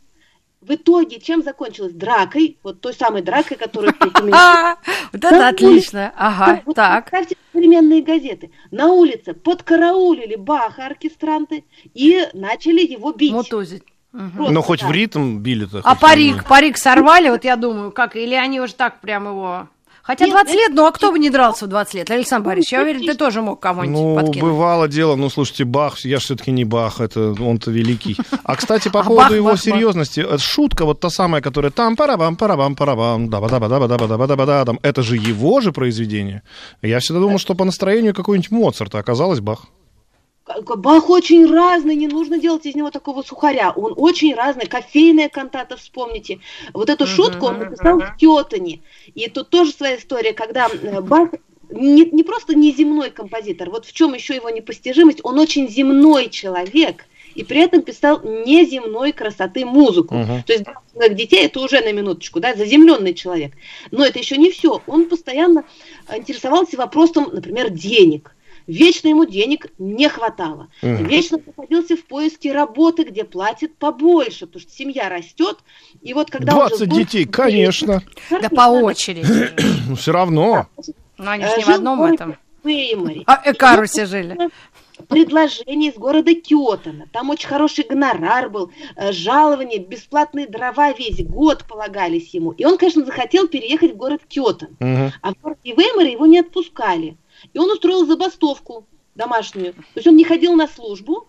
в 0.62 0.74
итоге 0.74 1.19
чем 1.19 1.43
закончилось? 1.43 1.93
Дракой, 1.93 2.57
вот 2.63 2.81
той 2.81 2.95
самой 2.95 3.21
дракой, 3.21 3.55
которую 3.55 3.93
Вот 5.13 5.24
это 5.24 5.50
отлично, 5.50 6.12
ага, 6.17 6.63
так. 6.74 7.12
Представьте 7.12 7.38
современные 7.53 8.01
газеты. 8.01 8.50
На 8.71 8.88
улице 8.88 9.36
подкараулили 9.36 10.36
Баха 10.36 10.88
оркестранты 10.88 11.63
и 11.93 12.27
начали 12.33 12.81
его 12.81 13.13
бить. 13.13 13.33
Мотузить. 13.33 13.83
Но 14.17 14.62
хоть 14.62 14.81
да. 14.81 14.88
в 14.88 14.91
ритм 14.91 15.38
били-то. 15.38 15.81
А 15.83 15.95
парик, 15.95 16.36
не... 16.36 16.41
парик 16.41 16.77
сорвали, 16.77 17.29
вот 17.29 17.43
я 17.43 17.55
думаю, 17.55 17.91
как, 17.91 18.15
или 18.15 18.33
они 18.33 18.59
уже 18.59 18.74
так 18.74 19.00
прям 19.00 19.27
его... 19.27 19.67
Хотя 20.01 20.24
Нет, 20.24 20.36
20 20.36 20.53
лет, 20.55 20.71
ну 20.74 20.86
а 20.86 20.93
кто 20.93 21.12
бы 21.12 21.19
не 21.19 21.29
дрался 21.29 21.65
в 21.65 21.67
20 21.67 21.93
лет? 21.95 22.09
Александр 22.09 22.47
Борисович, 22.47 22.71
я 22.71 22.81
уверен, 22.81 23.01
ты 23.01 23.13
тоже 23.13 23.41
мог 23.41 23.59
кого-нибудь 23.59 24.00
ну, 24.00 24.15
подкинуть. 24.15 24.41
бывало 24.41 24.88
дело, 24.88 25.17
ну 25.17 25.29
слушайте, 25.29 25.65
Бах, 25.65 26.00
я 26.05 26.19
же 26.19 26.24
все-таки 26.24 26.51
не 26.51 26.63
Бах, 26.63 27.01
это 27.01 27.36
он-то 27.38 27.71
великий. 27.71 28.15
А, 28.45 28.55
кстати, 28.55 28.88
по 28.93 29.01
а 29.01 29.03
поводу 29.03 29.36
его 29.36 29.57
серьезности, 29.57 30.21
бах. 30.21 30.36
Э, 30.36 30.38
шутка 30.38 30.86
вот 30.86 31.01
та 31.01 31.09
самая, 31.09 31.41
которая 31.41 31.71
там 31.71 31.97
парабам, 31.97 32.38
парабам, 32.38 32.77
парабам, 32.77 33.29
даба 33.29 33.50
даба 33.50 33.67
даба 33.67 33.88
даба 33.89 34.07
даба 34.07 34.45
да, 34.45 34.63
даба 34.63 34.79
это 34.81 35.03
же 35.03 35.17
его 35.17 35.59
же 35.59 35.74
произведение. 35.74 36.41
Я 36.81 37.00
всегда 37.00 37.19
думал, 37.19 37.38
что 37.38 37.53
по 37.53 37.65
настроению 37.65 38.13
какой-нибудь 38.15 38.50
Моцарт, 38.50 38.95
а 38.95 39.00
оказалось 39.00 39.41
Бах. 39.41 39.65
Бах 40.77 41.09
очень 41.09 41.45
разный, 41.51 41.95
не 41.95 42.07
нужно 42.07 42.37
делать 42.39 42.65
из 42.65 42.75
него 42.75 42.91
такого 42.91 43.21
сухаря. 43.21 43.71
Он 43.71 43.93
очень 43.97 44.33
разный. 44.33 44.65
Кофейная 44.65 45.29
кантата, 45.29 45.77
вспомните. 45.77 46.39
Вот 46.73 46.89
эту 46.89 47.05
шутку 47.05 47.47
он 47.47 47.59
написал 47.59 47.99
в 47.99 48.15
Кётане. 48.17 48.81
И 49.13 49.29
тут 49.29 49.49
тоже 49.49 49.71
своя 49.71 49.97
история, 49.97 50.33
когда 50.33 50.67
э, 50.67 51.01
Бах 51.01 51.29
не, 51.69 52.05
не 52.05 52.23
просто 52.23 52.55
неземной 52.55 53.09
композитор, 53.09 53.69
вот 53.69 53.85
в 53.85 53.91
чем 53.91 54.13
еще 54.13 54.35
его 54.35 54.49
непостижимость, 54.49 55.19
он 55.23 55.37
очень 55.37 55.69
земной 55.69 56.29
человек, 56.29 57.05
и 57.35 57.43
при 57.43 57.61
этом 57.61 57.81
писал 57.81 58.21
неземной 58.23 59.11
красоты 59.11 59.65
музыку. 59.65 60.15
Uh-huh. 60.15 60.43
То 60.45 60.53
есть 60.53 60.65
для 60.95 61.09
детей 61.09 61.45
это 61.45 61.59
уже 61.59 61.81
на 61.81 61.91
минуточку, 61.91 62.39
да, 62.39 62.55
заземленный 62.55 63.13
человек. 63.13 63.51
Но 63.91 64.05
это 64.05 64.17
еще 64.17 64.37
не 64.37 64.49
все. 64.49 64.81
Он 64.87 65.05
постоянно 65.05 65.65
интересовался 66.15 66.77
вопросом, 66.77 67.29
например, 67.31 67.69
денег. 67.69 68.33
Вечно 68.67 69.07
ему 69.07 69.25
денег 69.25 69.67
не 69.77 70.09
хватало. 70.09 70.67
Угу. 70.81 71.05
Вечно 71.05 71.39
находился 71.45 71.95
в 71.95 72.03
поиске 72.05 72.51
работы, 72.51 73.03
где 73.03 73.24
платят 73.24 73.75
побольше, 73.77 74.45
потому 74.45 74.62
что 74.62 74.71
семья 74.71 75.09
растет. 75.09 75.57
И 76.01 76.13
вот 76.13 76.29
когда 76.29 76.51
20 76.51 76.81
он 76.81 76.89
детей, 76.89 77.25
был, 77.25 77.31
конечно. 77.31 78.03
Да 78.29 78.50
по 78.50 78.69
очереди. 78.69 79.51
Ну, 79.88 79.95
все 79.95 80.12
равно. 80.12 80.67
Но 81.17 81.31
они 81.31 81.45
же 81.45 81.57
не 81.57 81.63
в 81.63 81.69
одном 81.69 82.03
этом. 82.03 82.36
А 83.25 83.41
Экарусе 83.45 84.05
жили 84.05 84.38
предложение 85.07 85.91
из 85.91 85.97
города 85.97 86.33
Киотана. 86.33 87.07
Там 87.12 87.29
очень 87.29 87.47
хороший 87.47 87.86
гонорар 87.88 88.50
был, 88.50 88.71
э, 88.95 89.12
жалование, 89.12 89.79
бесплатные 89.79 90.47
дрова 90.47 90.91
весь 90.91 91.24
год 91.24 91.65
полагались 91.67 92.33
ему. 92.33 92.51
И 92.51 92.65
он, 92.65 92.77
конечно, 92.77 93.05
захотел 93.05 93.47
переехать 93.47 93.93
в 93.93 93.97
город 93.97 94.21
Киотан. 94.27 94.69
Угу. 94.79 95.12
А 95.21 95.33
в 95.33 95.41
городе 95.41 95.74
Веймаре 95.75 96.13
его 96.13 96.25
не 96.25 96.39
отпускали. 96.39 97.17
И 97.53 97.60
он 97.60 97.72
устроил 97.72 98.06
забастовку 98.06 98.88
домашнюю. 99.15 99.74
То 99.74 99.82
есть 99.96 100.08
он 100.08 100.15
не 100.15 100.24
ходил 100.24 100.53
на 100.56 100.67
службу, 100.67 101.27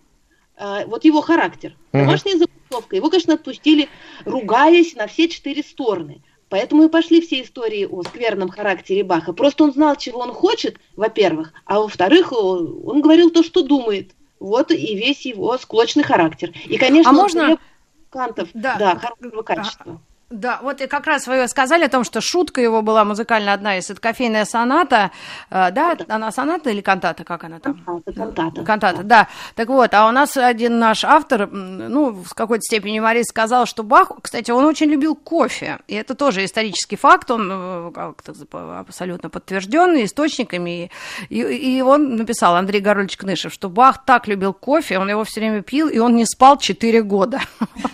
а, 0.57 0.85
вот 0.87 1.05
его 1.05 1.21
характер. 1.21 1.77
Домашняя 1.93 2.37
забастовка. 2.37 2.97
Его, 2.97 3.11
конечно, 3.11 3.35
отпустили, 3.35 3.89
ругаясь 4.25 4.95
на 4.95 5.07
все 5.07 5.29
четыре 5.29 5.63
стороны. 5.63 6.23
Поэтому 6.49 6.85
и 6.85 6.89
пошли 6.89 7.21
все 7.21 7.43
истории 7.43 7.85
о 7.85 8.03
скверном 8.03 8.49
характере 8.49 9.05
Баха. 9.05 9.33
Просто 9.33 9.65
он 9.65 9.73
знал, 9.73 9.97
чего 9.97 10.21
он 10.21 10.33
хочет, 10.33 10.79
во-первых, 10.97 11.53
а 11.67 11.81
во-вторых, 11.81 12.33
он, 12.33 12.81
он 12.87 13.03
говорил 13.03 13.31
то, 13.31 13.43
что 13.43 13.63
думает. 13.63 14.13
Вот 14.41 14.71
и 14.71 14.95
весь 14.95 15.27
его 15.27 15.59
склочный 15.59 16.05
характер. 16.05 16.53
И, 16.67 16.79
конечно, 16.79 17.11
а 17.11 17.13
можно... 17.13 17.59
кантов, 18.09 18.49
да, 18.55 18.77
да 18.77 18.97
хорошего 18.97 19.43
качества. 19.43 20.01
Да, 20.31 20.61
вот 20.63 20.83
и 20.83 20.87
как 20.87 21.07
раз 21.07 21.27
вы 21.27 21.49
сказали 21.49 21.85
о 21.85 21.89
том, 21.89 22.05
что 22.05 22.21
шутка 22.21 22.61
его 22.61 22.83
была 22.83 23.03
музыкальная 23.07 23.55
одна 23.55 23.79
из, 23.79 23.89
это 23.89 23.99
кофейная 23.99 24.45
соната, 24.45 25.11
э, 25.49 25.71
да, 25.71 25.97
она 26.07 26.31
соната 26.31 26.69
или 26.69 26.83
кантата, 26.83 27.25
как 27.25 27.45
она 27.45 27.61
там? 27.61 27.83
Кантата. 28.15 28.63
Кантата, 28.63 29.03
да. 29.05 29.29
Так 29.55 29.69
вот, 29.69 29.95
а 29.95 30.07
у 30.07 30.11
нас 30.11 30.37
один 30.37 30.79
наш 30.79 31.03
автор, 31.03 31.49
ну, 31.51 32.11
в 32.11 32.35
какой-то 32.35 32.61
степени 32.61 32.97
юморист 32.97 33.31
сказал, 33.31 33.65
что 33.65 33.83
Бах, 33.83 34.13
кстати, 34.21 34.51
он 34.51 34.67
очень 34.67 34.91
любил 34.91 35.17
кофе, 35.17 35.79
и 35.89 35.95
это 35.95 36.15
тоже 36.15 36.45
исторический 36.45 36.97
факт, 36.97 37.31
он 37.31 37.49
э, 37.51 37.93
как-то 37.95 38.35
абсолютно 38.81 39.31
подтвержденный 39.31 40.05
источниками, 40.05 40.91
и, 41.31 41.41
и 41.41 41.81
он 41.81 42.17
написал, 42.17 42.55
Андрей 42.57 42.83
Горович 42.83 43.17
Кнышев, 43.17 43.55
что 43.55 43.71
Бах 43.71 44.05
так 44.05 44.29
любил 44.29 44.53
кофе, 44.53 44.99
он 44.99 45.09
его 45.09 45.25
все 45.25 45.41
время 45.41 45.63
пил, 45.63 45.89
и 45.89 45.99
он 45.99 46.17
не 46.17 46.27
спал 46.27 46.59
4 46.59 47.03
года. 47.03 47.41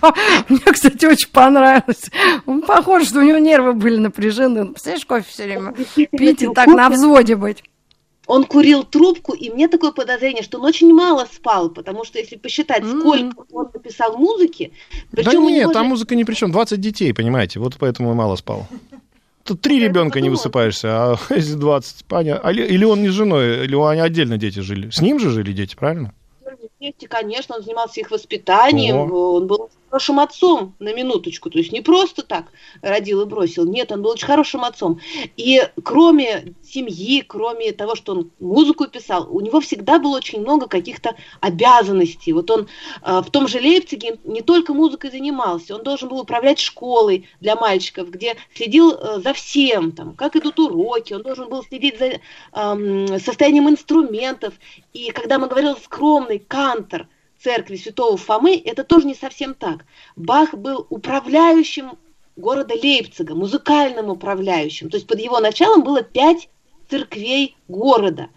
Мне, 0.48 0.72
кстати, 0.72 1.06
очень 1.06 1.30
понравилось. 1.30 2.10
Он 2.46 2.62
похож, 2.62 3.06
что 3.06 3.20
у 3.20 3.22
него 3.22 3.38
нервы 3.38 3.72
были 3.72 3.96
напряжены. 3.96 4.66
Представляешь, 4.66 5.06
кофе 5.06 5.26
все 5.28 5.44
время 5.44 5.74
пить 5.94 6.42
и 6.42 6.48
так 6.48 6.66
на 6.66 6.90
взводе 6.90 7.36
быть. 7.36 7.62
Он 8.26 8.44
курил 8.44 8.84
трубку, 8.84 9.34
и 9.34 9.50
мне 9.50 9.68
такое 9.68 9.92
подозрение, 9.92 10.42
что 10.42 10.58
он 10.58 10.64
очень 10.64 10.92
мало 10.94 11.26
спал, 11.30 11.68
потому 11.68 12.04
что 12.04 12.18
если 12.18 12.36
посчитать, 12.36 12.82
mm-hmm. 12.82 13.00
сколько 13.00 13.44
он 13.52 13.68
написал 13.74 14.16
музыки... 14.16 14.72
Да 15.12 15.30
нет, 15.34 15.72
там 15.72 15.84
же... 15.84 15.88
музыка 15.90 16.14
ни 16.14 16.24
при 16.24 16.34
чем, 16.34 16.50
20 16.50 16.80
детей, 16.80 17.12
понимаете, 17.12 17.60
вот 17.60 17.74
поэтому 17.78 18.12
и 18.12 18.14
мало 18.14 18.36
спал. 18.36 18.66
Тут 19.44 19.60
три 19.60 19.78
ребенка 19.78 20.22
не 20.22 20.30
высыпаешься, 20.30 20.88
а 20.88 21.18
если 21.30 21.54
20, 21.54 22.06
понятно. 22.06 22.48
Или 22.48 22.84
он 22.84 23.02
не 23.02 23.08
с 23.08 23.12
женой, 23.12 23.64
или 23.64 23.76
они 23.76 24.00
отдельно 24.00 24.38
дети 24.38 24.60
жили. 24.60 24.88
С 24.88 25.02
ним 25.02 25.18
же 25.18 25.30
жили 25.30 25.52
дети, 25.52 25.76
правильно? 25.76 26.14
Конечно, 27.08 27.56
он 27.56 27.62
занимался 27.62 28.00
их 28.00 28.10
воспитанием, 28.10 28.96
О. 28.96 29.36
он 29.36 29.46
был 29.46 29.70
хорошим 29.94 30.18
отцом, 30.18 30.74
на 30.80 30.92
минуточку, 30.92 31.50
то 31.50 31.58
есть 31.58 31.70
не 31.70 31.80
просто 31.80 32.22
так 32.22 32.46
родил 32.82 33.22
и 33.22 33.26
бросил, 33.26 33.64
нет, 33.64 33.92
он 33.92 34.02
был 34.02 34.10
очень 34.10 34.26
хорошим 34.26 34.64
отцом. 34.64 34.98
И 35.36 35.62
кроме 35.84 36.54
семьи, 36.64 37.20
кроме 37.20 37.70
того, 37.70 37.94
что 37.94 38.12
он 38.12 38.30
музыку 38.40 38.88
писал, 38.88 39.28
у 39.30 39.40
него 39.40 39.60
всегда 39.60 40.00
было 40.00 40.16
очень 40.16 40.40
много 40.40 40.66
каких-то 40.66 41.14
обязанностей. 41.40 42.32
Вот 42.32 42.50
он 42.50 42.66
э, 43.02 43.22
в 43.24 43.30
том 43.30 43.46
же 43.46 43.58
Лейпциге 43.60 44.18
не 44.24 44.42
только 44.42 44.74
музыкой 44.74 45.12
занимался, 45.12 45.76
он 45.76 45.84
должен 45.84 46.08
был 46.08 46.18
управлять 46.18 46.58
школой 46.58 47.28
для 47.40 47.54
мальчиков, 47.54 48.10
где 48.10 48.34
следил 48.52 48.94
э, 48.94 49.20
за 49.20 49.32
всем, 49.32 49.92
там, 49.92 50.14
как 50.14 50.34
идут 50.34 50.58
уроки, 50.58 51.12
он 51.12 51.22
должен 51.22 51.48
был 51.48 51.62
следить 51.62 52.00
за 52.00 52.06
э, 52.06 53.18
состоянием 53.20 53.68
инструментов. 53.68 54.54
И 54.92 55.12
когда 55.12 55.38
мы 55.38 55.46
говорили 55.46 55.76
скромный 55.84 56.40
кантор, 56.40 57.06
церкви 57.44 57.76
святого 57.76 58.16
Фомы, 58.16 58.60
это 58.64 58.82
тоже 58.84 59.06
не 59.06 59.14
совсем 59.14 59.54
так. 59.54 59.84
Бах 60.16 60.54
был 60.54 60.86
управляющим 60.88 61.92
города 62.36 62.74
Лейпцига, 62.74 63.34
музыкальным 63.34 64.08
управляющим. 64.08 64.88
То 64.88 64.96
есть 64.96 65.06
под 65.06 65.20
его 65.20 65.38
началом 65.38 65.84
было 65.84 66.02
пять 66.02 66.48
церквей 66.90 67.56
города. 67.68 68.28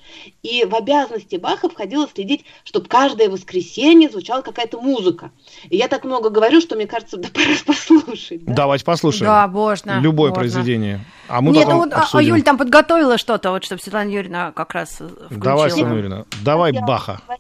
И 0.43 0.65
в 0.65 0.75
обязанности 0.75 1.35
Баха 1.35 1.69
входило 1.69 2.07
следить, 2.13 2.45
чтобы 2.63 2.87
каждое 2.87 3.29
воскресенье 3.29 4.09
звучала 4.09 4.41
какая-то 4.41 4.79
музыка. 4.79 5.31
И 5.69 5.77
я 5.77 5.87
так 5.87 6.03
много 6.03 6.29
говорю, 6.29 6.61
что 6.61 6.75
мне 6.75 6.87
кажется, 6.87 7.17
да 7.17 7.29
пора 7.33 7.55
послушать. 7.65 8.45
Да? 8.45 8.53
Давайте 8.53 8.85
послушаем. 8.85 9.25
Да, 9.25 9.47
можно. 9.47 9.99
Любое 9.99 10.29
можно. 10.29 10.41
произведение. 10.41 11.01
А 11.27 11.41
мы 11.41 11.51
Нет, 11.51 11.65
потом 11.65 11.79
ну 11.79 11.85
вот 11.85 11.93
а, 11.93 12.01
обсудим. 12.01 12.33
а 12.33 12.37
Юль 12.37 12.43
там 12.43 12.57
подготовила 12.57 13.17
что-то, 13.17 13.51
вот 13.51 13.63
чтобы 13.63 13.81
Светлана 13.81 14.09
Юрьевна 14.09 14.51
как 14.53 14.73
раз 14.73 14.91
включила. 14.91 15.29
Давай, 15.29 15.71
Светлана 15.71 15.93
Юрьевна, 15.95 16.25
давай 16.43 16.71
Баха 16.71 17.21
про 17.25 17.37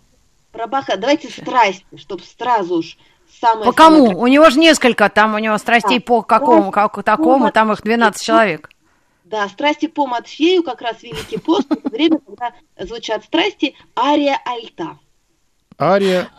Баха. 0.65 0.97
Давайте 0.97 1.29
страсти, 1.29 1.85
чтобы 1.97 2.23
сразу 2.23 2.77
уж 2.77 2.97
самое... 3.39 3.65
По 3.65 3.73
кому? 3.73 4.07
Самое... 4.07 4.17
У 4.17 4.27
него 4.27 4.49
же 4.49 4.59
несколько, 4.59 5.09
там 5.09 5.35
у 5.35 5.37
него 5.37 5.57
страстей 5.57 5.99
да. 5.99 6.05
по 6.05 6.21
какому, 6.23 6.71
как 6.71 7.03
такому, 7.03 7.51
там 7.51 7.71
их 7.71 7.81
12 7.83 8.21
человек. 8.21 8.69
Да, 9.25 9.47
страсти 9.49 9.87
по 9.87 10.07
Матфею, 10.07 10.63
как 10.63 10.81
раз 10.81 11.03
Великий 11.03 11.37
пост, 11.37 11.67
это 11.69 11.89
время, 11.89 12.19
когда 12.25 12.53
звучат 12.79 13.25
страсти, 13.25 13.75
ария 13.97 14.39
альта. 14.45 14.97
Ария... 15.79 16.29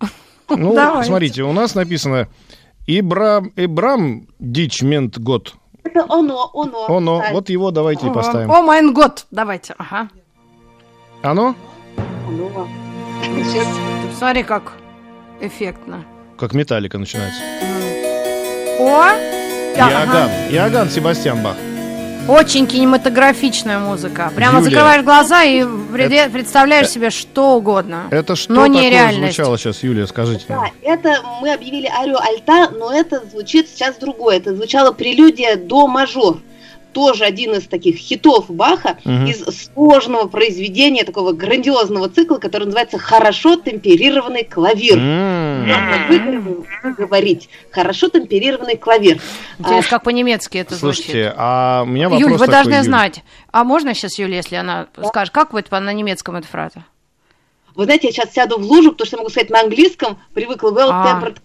Ну, 0.50 0.74
Давай. 0.74 1.06
смотрите, 1.06 1.42
у 1.42 1.52
нас 1.52 1.74
написано 1.74 2.28
Ибрам, 2.86 3.50
Ибрам 3.56 4.26
дичмент 4.38 5.18
год. 5.18 5.54
Это 5.84 6.04
оно, 6.08 6.50
оно. 6.52 6.86
Оно, 6.86 7.18
да. 7.20 7.32
вот 7.32 7.48
его 7.48 7.70
давайте 7.70 8.08
и 8.08 8.10
поставим. 8.12 8.50
О, 8.50 8.62
майн 8.62 8.92
год. 8.92 9.26
Давайте. 9.30 9.74
Ага. 9.78 10.10
Оно? 11.22 11.54
Оно. 12.28 12.68
Сейчас. 13.24 13.66
Ты 13.66 14.16
Смотри, 14.16 14.42
как 14.42 14.72
эффектно. 15.40 16.04
Как 16.38 16.52
металлика 16.54 16.98
начинается. 16.98 17.40
О! 18.78 19.04
Да, 19.76 19.90
Иоганн. 19.90 20.08
ага. 20.10 20.30
Иоганн 20.50 20.90
Себастьян 20.90 21.42
Бах. 21.42 21.56
Очень 22.28 22.66
кинематографичная 22.66 23.78
музыка. 23.78 24.32
Прямо 24.34 24.58
Юля. 24.60 24.70
закрываешь 24.70 25.02
глаза 25.04 25.42
и 25.42 25.62
преде- 25.92 26.30
представляешь 26.30 26.88
себе 26.88 27.10
что 27.10 27.56
угодно. 27.56 28.04
Это 28.10 28.34
что 28.34 28.52
Но 28.54 28.66
не 28.66 28.90
такое 28.90 29.12
звучало 29.12 29.58
сейчас, 29.58 29.82
Юлия, 29.82 30.06
скажите? 30.06 30.44
Да, 30.48 30.64
это 30.82 31.16
мы 31.42 31.52
объявили 31.52 31.86
арио 31.86 32.16
альта, 32.18 32.70
но 32.70 32.92
это 32.94 33.22
звучит 33.30 33.68
сейчас 33.68 33.96
другое. 33.96 34.38
Это 34.38 34.54
звучало 34.56 34.92
прелюдия 34.92 35.56
до 35.56 35.86
мажор. 35.86 36.38
Тоже 36.94 37.24
один 37.24 37.54
из 37.54 37.64
таких 37.66 37.96
хитов 37.96 38.48
Баха 38.48 38.98
Мгм. 39.04 39.26
из 39.26 39.44
сложного 39.74 40.28
произведения, 40.28 41.02
такого 41.02 41.32
грандиозного 41.32 42.08
цикла, 42.08 42.38
который 42.38 42.64
называется 42.66 42.98
«Хорошо 42.98 43.56
темперированный 43.56 44.44
клавир». 44.44 44.96
Говорить. 46.96 47.48
Хорошо 47.72 48.08
темперированный 48.08 48.76
клавир. 48.76 49.20
Интересно, 49.58 49.86
А, 49.88 49.90
как 49.90 50.04
по-немецки 50.04 50.56
это 50.58 50.76
звучит. 50.76 51.04
Слушайте, 51.06 51.34
а 51.36 51.82
у 51.82 51.86
меня 51.86 52.08
вопрос 52.08 52.20
Юль, 52.20 52.32
вы 52.32 52.38
такой, 52.46 52.52
должны 52.54 52.74
Юль. 52.74 52.82
знать. 52.84 53.22
А 53.50 53.64
можно 53.64 53.92
сейчас, 53.94 54.18
Юля, 54.18 54.36
если 54.36 54.54
она 54.56 54.86
скажет, 55.04 55.34
как 55.34 55.50
будет 55.50 55.70
на 55.70 55.92
немецком 55.92 56.36
эта 56.36 56.46
фраза? 56.46 56.84
Вы 57.74 57.84
знаете, 57.86 58.06
я 58.06 58.12
сейчас 58.12 58.32
сяду 58.32 58.56
в 58.58 58.62
лужу, 58.62 58.92
потому 58.92 59.06
что 59.06 59.16
я 59.16 59.18
могу 59.20 59.30
сказать 59.30 59.50
на 59.50 59.60
английском, 59.62 60.16
привыкла 60.32 60.70
well 60.70 60.90
А. 60.92 61.20
tempered. 61.20 61.38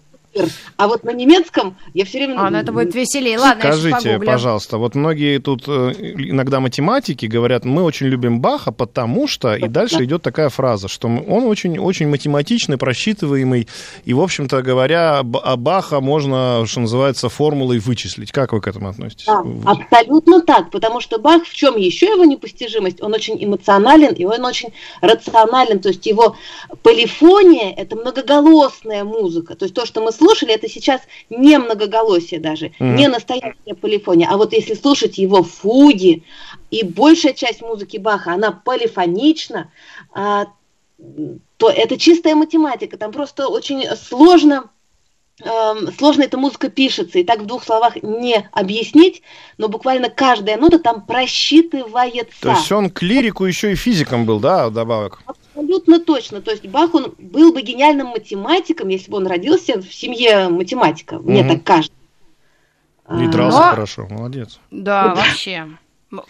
А 0.76 0.86
вот 0.86 1.02
на 1.02 1.10
немецком 1.10 1.76
я 1.92 2.04
все 2.04 2.18
время... 2.18 2.40
А, 2.40 2.50
ну 2.50 2.58
это 2.58 2.72
будет 2.72 2.94
веселее. 2.94 3.38
Ладно, 3.38 3.62
Скажите, 3.62 4.18
пожалуйста, 4.18 4.78
вот 4.78 4.94
многие 4.94 5.38
тут 5.38 5.64
э, 5.66 5.92
иногда 6.18 6.60
математики 6.60 7.26
говорят, 7.26 7.64
мы 7.64 7.82
очень 7.82 8.06
любим 8.06 8.40
Баха, 8.40 8.70
потому 8.70 9.26
что, 9.26 9.54
и 9.54 9.66
дальше 9.66 10.04
идет 10.04 10.22
такая 10.22 10.48
фраза, 10.48 10.86
что 10.86 11.08
он 11.08 11.44
очень, 11.44 11.78
очень 11.78 12.08
математичный, 12.08 12.78
просчитываемый, 12.78 13.66
и, 14.04 14.14
в 14.14 14.20
общем-то 14.20 14.62
говоря, 14.62 15.22
Б- 15.24 15.40
а 15.42 15.56
Баха 15.56 16.00
можно, 16.00 16.64
что 16.66 16.80
называется, 16.80 17.28
формулой 17.28 17.80
вычислить. 17.80 18.30
Как 18.30 18.52
вы 18.52 18.60
к 18.60 18.68
этому 18.68 18.88
относитесь? 18.88 19.26
Да, 19.26 19.42
абсолютно 19.66 20.42
так, 20.42 20.70
потому 20.70 21.00
что 21.00 21.18
Бах, 21.18 21.44
в 21.44 21.54
чем 21.54 21.76
еще 21.76 22.06
его 22.06 22.24
непостижимость? 22.24 23.02
Он 23.02 23.12
очень 23.12 23.42
эмоционален, 23.44 24.14
и 24.14 24.24
он 24.24 24.44
очень 24.44 24.68
рационален, 25.00 25.80
то 25.80 25.88
есть 25.88 26.06
его 26.06 26.36
полифония– 26.82 27.72
это 27.76 27.96
многоголосная 27.96 29.02
музыка, 29.02 29.56
то 29.56 29.64
есть 29.64 29.74
то, 29.74 29.84
что 29.86 30.00
мы 30.00 30.12
слушали, 30.20 30.52
это 30.52 30.68
сейчас 30.68 31.00
не 31.30 31.58
многоголосие 31.58 32.40
даже, 32.40 32.72
Мгм. 32.78 32.96
не 32.96 33.08
настоящая 33.08 33.74
полифония, 33.80 34.28
а 34.30 34.36
вот 34.36 34.52
если 34.52 34.74
слушать 34.74 35.16
его 35.16 35.42
фуги, 35.42 36.24
и 36.70 36.84
большая 36.84 37.32
часть 37.32 37.62
музыки 37.62 37.96
Баха, 37.96 38.32
она 38.32 38.52
полифонична, 38.52 39.72
а, 40.12 40.46
то 41.56 41.70
это 41.70 41.98
чистая 41.98 42.34
математика, 42.34 42.98
там 42.98 43.12
просто 43.12 43.48
очень 43.48 43.84
сложно 43.96 44.70
эм, 45.42 45.90
сложно 45.98 46.24
эта 46.24 46.36
музыка 46.36 46.68
пишется, 46.68 47.18
и 47.18 47.24
так 47.24 47.40
в 47.40 47.46
двух 47.46 47.64
словах 47.64 48.02
не 48.02 48.46
объяснить, 48.52 49.22
но 49.56 49.68
буквально 49.68 50.10
каждая 50.10 50.58
нота 50.58 50.78
там 50.78 51.06
просчитывается. 51.06 52.42
То 52.42 52.50
есть 52.50 52.70
он 52.70 52.90
к 52.90 53.00
лирику 53.00 53.46
еще 53.46 53.72
и 53.72 53.74
физиком 53.74 54.26
был, 54.26 54.38
да, 54.38 54.68
добавок? 54.68 55.22
Абсолютно 55.54 56.00
точно. 56.00 56.40
То 56.40 56.50
есть 56.50 56.66
Бах, 56.66 56.94
он 56.94 57.14
был 57.18 57.52
бы 57.52 57.62
гениальным 57.62 58.08
математиком, 58.08 58.88
если 58.88 59.10
бы 59.10 59.16
он 59.18 59.26
родился 59.26 59.80
в 59.80 59.92
семье 59.92 60.48
математика. 60.48 61.18
Мне 61.18 61.46
так 61.46 61.64
кажется. 61.64 61.92
И 63.10 63.24
А, 63.24 63.28
дрался 63.28 63.58
Но- 63.58 63.64
хорошо, 63.70 64.06
молодец. 64.08 64.60
Да, 64.70 65.14
вообще. 65.14 65.66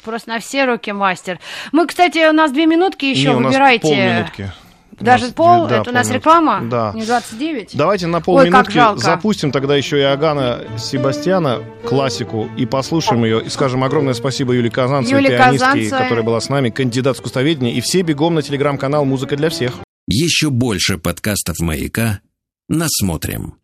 Просто 0.03 0.31
на 0.31 0.39
все 0.41 0.65
руки 0.65 0.93
мастер. 0.93 1.39
Мы, 1.73 1.87
кстати, 1.87 2.29
у 2.29 2.33
нас 2.33 2.53
две 2.53 2.67
минутки 2.67 3.05
еще, 3.07 3.29
Не, 3.31 3.37
у 3.37 3.41
нас 3.41 3.53
выбирайте. 3.53 3.89
полминутки. 3.89 4.53
Даже 5.01 5.25
нас 5.27 5.33
пол, 5.35 5.67
да, 5.67 5.81
это 5.81 5.91
у 5.91 5.93
нас 5.93 6.11
реклама? 6.11 6.61
Да. 6.63 6.93
Не 6.95 7.05
29? 7.05 7.71
Давайте 7.75 8.07
на 8.07 8.19
Ой, 8.19 8.25
полминутки 8.25 8.73
жалко. 8.75 9.01
запустим 9.01 9.51
тогда 9.51 9.77
еще 9.77 9.99
и 9.99 10.03
Агана 10.03 10.61
Себастьяна, 10.79 11.61
классику, 11.85 12.49
и 12.57 12.67
послушаем 12.67 13.25
ее. 13.25 13.43
И 13.43 13.49
скажем 13.49 13.83
огромное 13.85 14.15
спасибо 14.15 14.53
Юлии 14.53 14.69
Казанцевой, 14.69 15.23
Юле 15.23 15.37
пианистке, 15.37 15.67
Казанцевой. 15.67 16.03
которая 16.03 16.25
была 16.25 16.41
с 16.41 16.49
нами, 16.49 16.71
кандидат 16.71 17.17
искусствоведения. 17.17 17.73
И 17.73 17.81
все 17.81 18.03
бегом 18.03 18.35
на 18.35 18.43
телеграм-канал 18.43 19.05
«Музыка 19.05 19.37
для 19.37 19.51
всех». 19.51 19.79
Еще 20.07 20.51
больше 20.51 20.99
подкастов 20.99 21.59
«Маяка» 21.61 22.21
насмотрим. 22.69 23.55